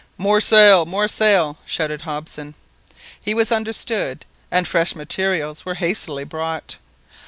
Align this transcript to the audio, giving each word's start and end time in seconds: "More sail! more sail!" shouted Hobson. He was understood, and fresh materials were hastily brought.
"More 0.17 0.41
sail! 0.41 0.87
more 0.87 1.07
sail!" 1.07 1.59
shouted 1.63 2.01
Hobson. 2.01 2.55
He 3.23 3.35
was 3.35 3.51
understood, 3.51 4.25
and 4.49 4.67
fresh 4.67 4.95
materials 4.95 5.63
were 5.63 5.75
hastily 5.75 6.23
brought. 6.23 6.77